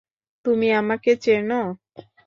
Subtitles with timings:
[0.45, 1.49] তুমি আমাকে চেন?